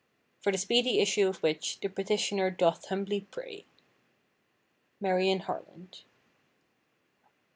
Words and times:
For 0.39 0.51
the 0.51 0.57
speedy 0.57 0.99
issue 0.99 1.27
of 1.27 1.43
which, 1.43 1.79
the 1.79 1.87
petitioner 1.87 2.49
doth 2.49 2.87
humbly 2.87 3.27
pray. 3.29 3.67
MARION 4.99 5.41
HARLAND. 5.41 6.01